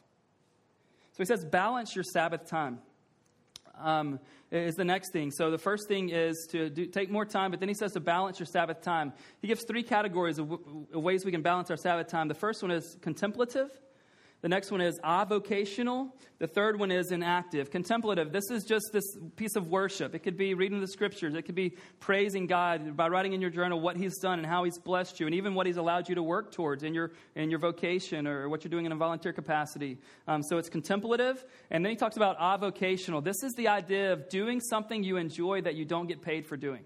[1.18, 2.78] So he says, balance your Sabbath time.
[3.76, 4.20] Um,
[4.52, 5.32] is the next thing.
[5.32, 8.00] So the first thing is to do, take more time, but then he says to
[8.00, 9.12] balance your Sabbath time.
[9.42, 12.28] He gives three categories of, w- of ways we can balance our Sabbath time.
[12.28, 13.68] The first one is contemplative.
[14.40, 16.12] The next one is avocational.
[16.38, 17.72] The third one is inactive.
[17.72, 20.14] Contemplative, this is just this piece of worship.
[20.14, 21.34] It could be reading the scriptures.
[21.34, 24.62] It could be praising God by writing in your journal what He's done and how
[24.62, 27.50] He's blessed you, and even what He's allowed you to work towards in your, in
[27.50, 29.98] your vocation or what you're doing in a volunteer capacity.
[30.28, 31.44] Um, so it's contemplative.
[31.72, 33.24] And then he talks about avocational.
[33.24, 36.56] This is the idea of doing something you enjoy that you don't get paid for
[36.56, 36.84] doing.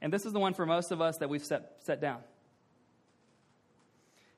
[0.00, 2.20] And this is the one for most of us that we've set, set down.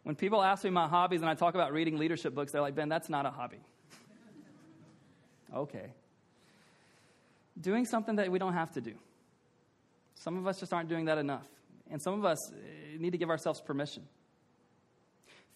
[0.03, 2.75] When people ask me my hobbies and I talk about reading leadership books, they're like,
[2.75, 3.61] Ben, that's not a hobby.
[5.55, 5.93] okay.
[7.61, 8.95] Doing something that we don't have to do.
[10.17, 11.47] Some of us just aren't doing that enough.
[11.91, 14.03] And some of us eh, need to give ourselves permission.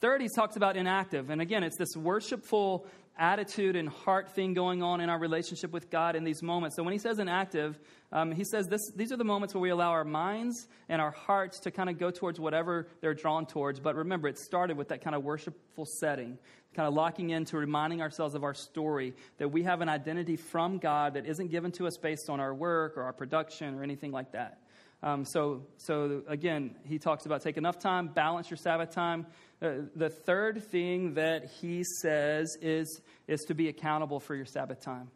[0.01, 1.31] Third, he talks about inactive.
[1.31, 2.87] And again, it's this worshipful
[3.19, 6.77] attitude and heart thing going on in our relationship with God in these moments.
[6.77, 7.79] So when he says inactive,
[8.13, 11.11] um, he says this, these are the moments where we allow our minds and our
[11.11, 13.81] hearts to kind of go towards whatever they're drawn towards.
[13.81, 16.39] But remember, it started with that kind of worshipful setting,
[16.75, 20.79] kind of locking into reminding ourselves of our story, that we have an identity from
[20.79, 24.13] God that isn't given to us based on our work or our production or anything
[24.13, 24.61] like that.
[25.03, 29.27] Um, so, so again, he talks about take enough time, balance your Sabbath time.
[29.61, 34.81] Uh, the third thing that he says is, is to be accountable for your Sabbath
[34.81, 35.11] time.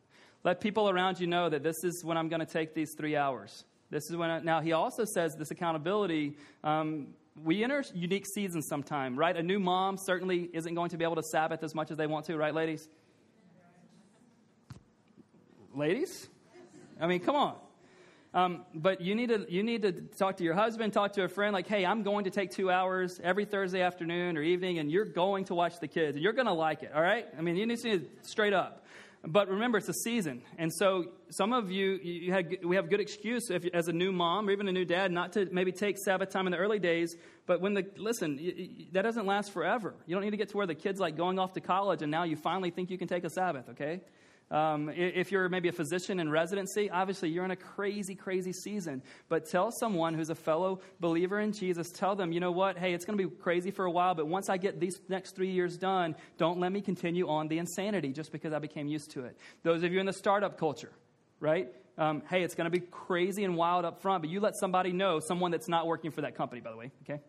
[0.45, 3.17] Let people around you know that this is when I'm going to take these three
[3.17, 3.65] hours.
[3.91, 4.31] This is when.
[4.31, 6.37] I, now he also says this accountability.
[6.65, 7.09] Um,
[7.43, 9.37] we enter unique seasons sometime, right?
[9.37, 12.07] A new mom certainly isn't going to be able to Sabbath as much as they
[12.07, 12.89] want to, right, ladies?
[15.75, 16.29] Ladies?
[17.01, 17.57] I mean, come on.
[18.33, 21.29] Um, but you need, to, you need to talk to your husband, talk to a
[21.29, 24.91] friend, like, hey, I'm going to take two hours every Thursday afternoon or evening, and
[24.91, 27.27] you're going to watch the kids, and you're going to like it, all right?
[27.37, 28.87] I mean, you need to straight up.
[29.23, 30.43] But remember, it's a season.
[30.57, 34.13] And so some of you, you had, we have good excuse if, as a new
[34.13, 36.79] mom or even a new dad not to maybe take Sabbath time in the early
[36.79, 37.17] days.
[37.47, 38.39] But when the, listen,
[38.93, 39.95] that doesn't last forever.
[40.07, 42.11] You don't need to get to where the kid's like going off to college and
[42.11, 44.01] now you finally think you can take a Sabbath, okay?
[44.51, 49.03] Um, if you're maybe a physician in residency, obviously you're in a crazy, crazy season.
[49.29, 52.77] But tell someone who's a fellow believer in Jesus, tell them, you know what?
[52.77, 55.37] Hey, it's going to be crazy for a while, but once I get these next
[55.37, 59.13] three years done, don't let me continue on the insanity just because I became used
[59.13, 59.37] to it.
[59.63, 60.91] Those of you in the startup culture,
[61.39, 61.69] right?
[61.97, 64.93] Um, hey, it's going to be crazy and wild up front, but you let somebody
[64.93, 67.21] know, someone that's not working for that company, by the way, okay?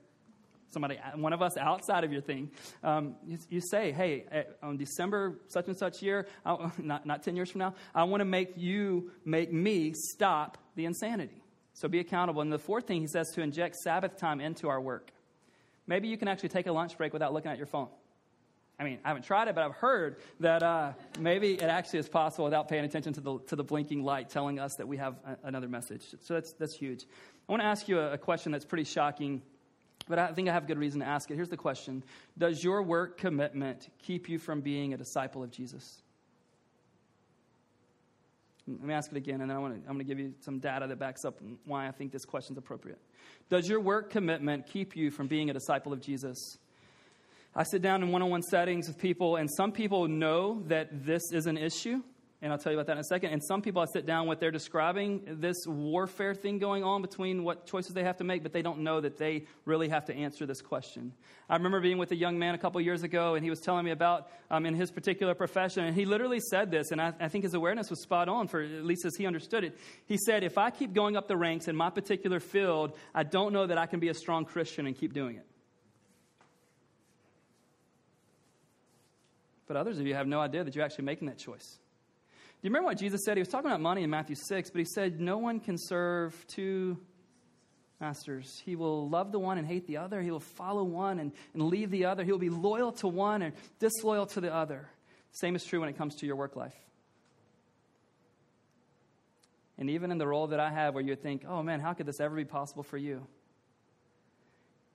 [0.72, 2.50] Somebody, one of us outside of your thing,
[2.84, 6.28] um, you, you, say, hey, eh, on December such and such year,
[6.78, 10.86] not, not 10 years from now, I want to make you, make me stop the
[10.86, 11.42] insanity.
[11.74, 12.42] So be accountable.
[12.42, 15.12] And the fourth thing he says to inject Sabbath time into our work.
[15.88, 17.90] Maybe you can actually take a lunch break without looking at your phone.
[18.80, 22.10] I mean, I haven't tried it, but I've heard that uh, maybe it actually is
[22.10, 25.18] possible without paying attention to the, to the blinking light telling us that we have
[25.24, 26.04] a, another message.
[26.22, 27.06] So that's, that's huge.
[27.48, 29.44] I want to ask you a, a question that's pretty shocking,
[30.08, 31.36] but I think I have good reason to ask it.
[31.36, 32.04] Here's the question
[32.38, 36.02] Does your work commitment keep you from being a disciple of Jesus?
[38.68, 40.34] Let me ask it again, and then I want to, I'm going to give you
[40.42, 43.00] some data that backs up why I think this question is appropriate.
[43.50, 46.58] Does your work commitment keep you from being a disciple of Jesus?
[47.56, 51.06] I sit down in one on one settings with people, and some people know that
[51.06, 52.02] this is an issue,
[52.44, 53.34] and I'll tell you about that in a second.
[53.34, 57.44] And some people I sit down with, they're describing this warfare thing going on between
[57.44, 60.16] what choices they have to make, but they don't know that they really have to
[60.16, 61.14] answer this question.
[61.48, 63.86] I remember being with a young man a couple years ago, and he was telling
[63.86, 67.28] me about um, in his particular profession, and he literally said this, and I, I
[67.28, 69.78] think his awareness was spot on, for at least as he understood it.
[70.08, 73.54] He said, If I keep going up the ranks in my particular field, I don't
[73.54, 75.46] know that I can be a strong Christian and keep doing it.
[79.68, 81.78] But others of you have no idea that you're actually making that choice.
[82.62, 83.38] Do you remember what Jesus said?
[83.38, 86.46] He was talking about money in Matthew 6, but he said, No one can serve
[86.48, 87.00] two
[88.00, 88.62] masters.
[88.64, 90.22] He will love the one and hate the other.
[90.22, 92.24] He will follow one and, and leave the other.
[92.24, 94.88] He will be loyal to one and disloyal to the other.
[95.32, 96.76] Same is true when it comes to your work life.
[99.80, 102.06] And even in the role that I have, where you think, oh man, how could
[102.06, 103.26] this ever be possible for you?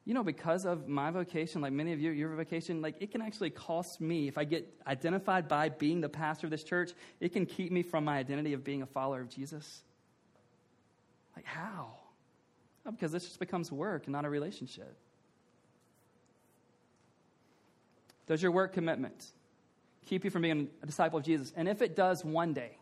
[0.07, 3.21] You know, because of my vocation, like many of you, your vocation, like it can
[3.21, 4.29] actually cost me.
[4.29, 7.83] If I get identified by being the pastor of this church, it can keep me
[7.83, 9.83] from my identity of being a follower of Jesus.
[11.35, 11.89] Like, how?
[12.85, 14.97] Well, because this just becomes work and not a relationship.
[18.29, 19.27] Does your work commitment
[20.07, 21.53] keep you from being a disciple of Jesus?
[21.57, 22.79] And if it does one day,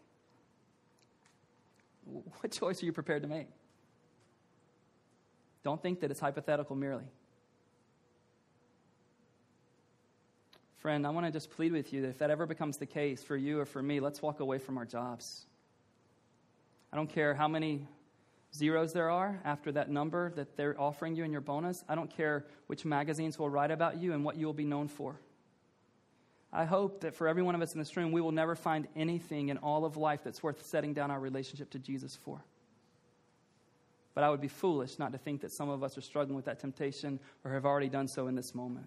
[2.04, 3.48] what choice are you prepared to make?
[5.64, 7.04] Don't think that it's hypothetical merely.
[10.76, 13.24] Friend, I want to just plead with you that if that ever becomes the case
[13.24, 15.46] for you or for me, let's walk away from our jobs.
[16.92, 17.88] I don't care how many
[18.54, 21.82] zeros there are after that number that they're offering you in your bonus.
[21.88, 24.88] I don't care which magazines will write about you and what you will be known
[24.88, 25.18] for.
[26.52, 28.86] I hope that for every one of us in this room, we will never find
[28.94, 32.44] anything in all of life that's worth setting down our relationship to Jesus for.
[34.14, 36.44] But I would be foolish not to think that some of us are struggling with
[36.44, 38.86] that temptation or have already done so in this moment.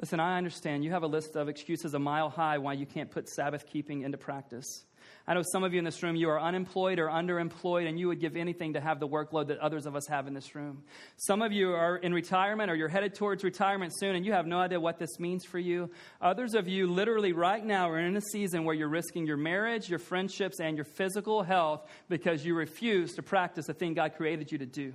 [0.00, 3.10] Listen, I understand you have a list of excuses a mile high why you can't
[3.10, 4.84] put Sabbath keeping into practice.
[5.26, 8.08] I know some of you in this room, you are unemployed or underemployed, and you
[8.08, 10.82] would give anything to have the workload that others of us have in this room.
[11.16, 14.46] Some of you are in retirement or you're headed towards retirement soon, and you have
[14.46, 15.90] no idea what this means for you.
[16.20, 19.88] Others of you, literally right now, are in a season where you're risking your marriage,
[19.88, 24.52] your friendships, and your physical health because you refuse to practice the thing God created
[24.52, 24.92] you to do.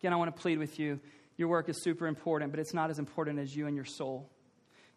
[0.00, 1.00] Again, I want to plead with you.
[1.42, 4.30] Your work is super important, but it's not as important as you and your soul.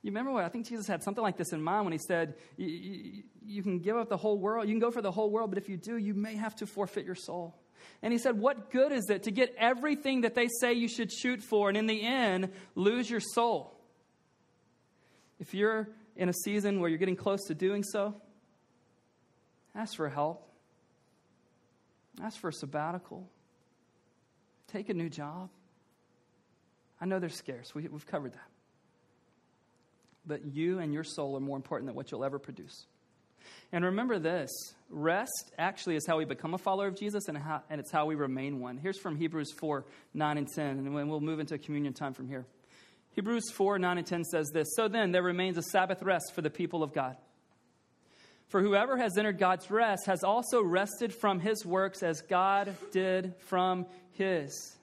[0.04, 0.44] You remember what?
[0.44, 3.80] I think Jesus had something like this in mind when he said, you, you, can
[3.80, 5.76] give up the whole world, you can go for the whole world, but if you
[5.76, 7.56] do, you may have to forfeit your soul.
[8.04, 11.12] And he said, What good is it to get everything that they say you should
[11.12, 13.76] shoot for and in the end lose your soul?
[15.40, 18.14] If you're in a season where you're getting close to doing so,
[19.74, 20.48] ask for help.
[22.22, 23.28] Ask for a sabbatical.
[24.68, 25.50] Take a new job.
[27.00, 27.76] I know they're scarce.
[27.76, 28.50] We, we've covered that
[30.28, 32.86] but you and your soul are more important than what you'll ever produce.
[33.72, 34.50] And remember this
[34.90, 38.06] rest actually is how we become a follower of Jesus, and, how, and it's how
[38.06, 38.78] we remain one.
[38.78, 42.46] Here's from Hebrews 4 9 and 10, and we'll move into communion time from here.
[43.12, 46.42] Hebrews 4 9 and 10 says this So then, there remains a Sabbath rest for
[46.42, 47.18] the people of God.
[48.48, 53.34] For whoever has entered God's rest has also rested from his works as God did
[53.40, 54.76] from his.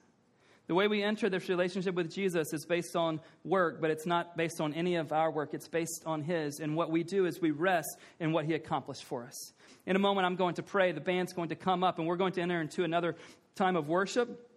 [0.67, 4.37] The way we enter this relationship with Jesus is based on work, but it's not
[4.37, 5.53] based on any of our work.
[5.53, 6.61] It's based on His.
[6.61, 9.53] And what we do is we rest in what He accomplished for us.
[9.85, 10.93] In a moment, I'm going to pray.
[10.93, 13.17] The band's going to come up, and we're going to enter into another
[13.55, 14.49] time of worship.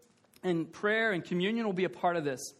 [0.44, 2.54] And prayer and communion will be a part of this.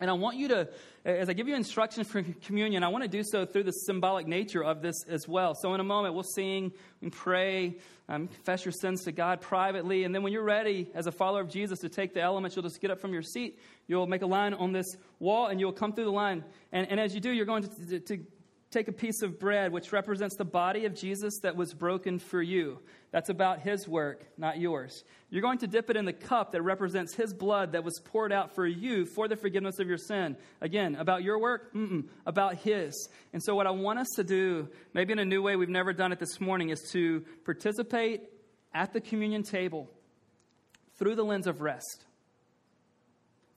[0.00, 0.68] And I want you to,
[1.04, 4.26] as I give you instructions for communion, I want to do so through the symbolic
[4.26, 5.54] nature of this as well.
[5.54, 7.76] So in a moment, we'll sing and pray,
[8.08, 10.04] um, confess your sins to God privately.
[10.04, 12.64] And then when you're ready as a follower of Jesus to take the elements, you'll
[12.64, 13.58] just get up from your seat.
[13.86, 16.44] You'll make a line on this wall and you'll come through the line.
[16.72, 18.26] And, and as you do, you're going to, to, to
[18.72, 22.42] take a piece of bread, which represents the body of Jesus that was broken for
[22.42, 22.78] you.
[23.10, 25.04] That's about his work, not yours.
[25.28, 28.32] You're going to dip it in the cup that represents his blood that was poured
[28.32, 30.36] out for you for the forgiveness of your sin.
[30.62, 31.74] Again, about your work?
[31.74, 33.08] Mm-mm, about his.
[33.34, 35.92] And so, what I want us to do, maybe in a new way we've never
[35.92, 38.22] done it this morning, is to participate
[38.74, 39.90] at the communion table
[40.98, 42.04] through the lens of rest.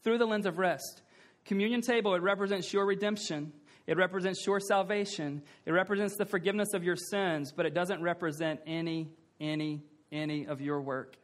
[0.04, 1.02] Through the lens of rest.
[1.46, 3.54] Communion table, it represents your redemption.
[3.88, 5.44] It represents your salvation.
[5.66, 9.10] It represents the forgiveness of your sins, but it doesn't represent any,
[9.40, 11.18] any, any of your work.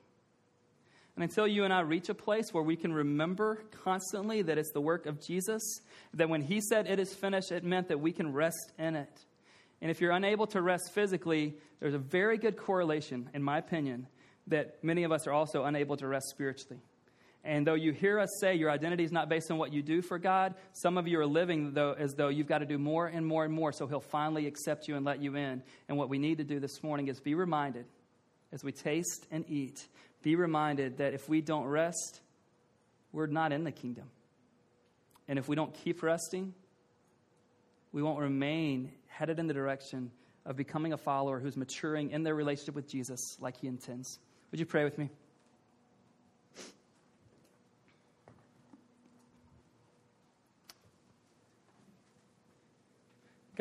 [1.16, 4.72] And until you and I reach a place where we can remember constantly that it's
[4.72, 5.82] the work of Jesus,
[6.14, 9.26] that when He said it is finished, it meant that we can rest in it.
[9.82, 14.08] And if you're unable to rest physically, there's a very good correlation, in my opinion,
[14.48, 16.82] that many of us are also unable to rest spiritually.
[17.44, 20.02] And though you hear us say your identity is not based on what you do
[20.02, 23.08] for God, some of you are living though, as though you've got to do more
[23.08, 25.64] and more and more so He'll finally accept you and let you in.
[25.90, 27.86] And what we need to do this morning is be reminded
[28.52, 29.88] as we taste and eat,
[30.22, 32.22] be reminded that if we don't rest,
[33.12, 34.06] we're not in the kingdom.
[35.28, 36.54] And if we don't keep resting,
[37.92, 40.12] we won't remain headed in the direction
[40.46, 44.20] of becoming a follower who's maturing in their relationship with Jesus like He intends.
[44.52, 45.10] Would you pray with me?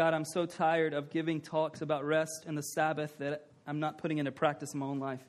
[0.01, 3.99] God, I'm so tired of giving talks about rest and the Sabbath that I'm not
[3.99, 5.21] putting into practice in my own life.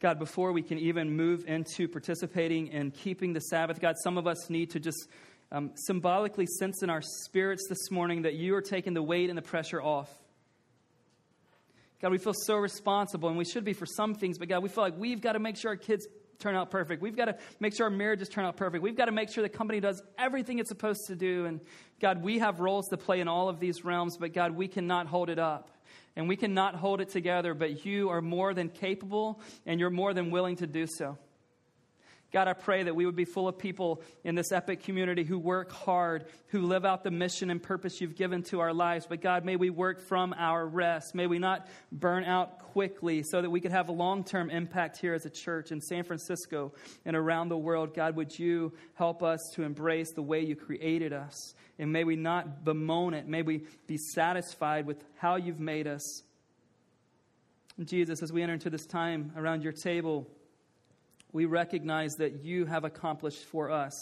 [0.00, 4.26] God, before we can even move into participating in keeping the Sabbath, God, some of
[4.26, 5.06] us need to just
[5.52, 9.38] um, symbolically sense in our spirits this morning that you are taking the weight and
[9.38, 10.10] the pressure off.
[12.02, 14.68] God, we feel so responsible, and we should be for some things, but God, we
[14.68, 16.04] feel like we've got to make sure our kids
[16.38, 17.02] turn out perfect.
[17.02, 18.82] We've got to make sure our marriages turn out perfect.
[18.82, 21.46] We've got to make sure the company does everything it's supposed to do.
[21.46, 21.60] And
[22.00, 25.06] God, we have roles to play in all of these realms, but God, we cannot
[25.06, 25.70] hold it up.
[26.16, 30.14] And we cannot hold it together, but you are more than capable and you're more
[30.14, 31.18] than willing to do so.
[32.32, 35.38] God, I pray that we would be full of people in this epic community who
[35.38, 39.06] work hard, who live out the mission and purpose you've given to our lives.
[39.08, 41.14] But God, may we work from our rest.
[41.14, 44.98] May we not burn out quickly so that we could have a long term impact
[44.98, 46.72] here as a church in San Francisco
[47.04, 47.94] and around the world.
[47.94, 51.54] God, would you help us to embrace the way you created us?
[51.78, 53.28] And may we not bemoan it.
[53.28, 56.22] May we be satisfied with how you've made us.
[57.84, 60.26] Jesus, as we enter into this time around your table,
[61.36, 63.92] we recognize that you have accomplished for us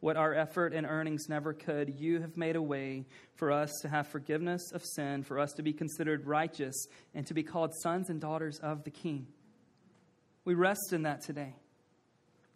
[0.00, 2.00] what our effort and earnings never could.
[2.00, 5.62] You have made a way for us to have forgiveness of sin, for us to
[5.62, 9.26] be considered righteous, and to be called sons and daughters of the King.
[10.46, 11.54] We rest in that today.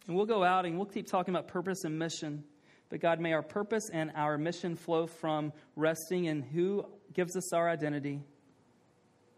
[0.07, 2.43] And we'll go out and we'll keep talking about purpose and mission.
[2.89, 7.53] But God, may our purpose and our mission flow from resting in who gives us
[7.53, 8.23] our identity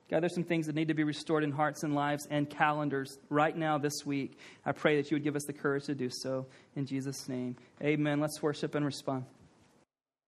[0.09, 3.17] God, there's some things that need to be restored in hearts and lives and calendars
[3.29, 4.37] right now this week.
[4.63, 6.45] I pray that you would give us the courage to do so.
[6.75, 8.19] In Jesus' name, amen.
[8.19, 9.25] Let's worship and respond.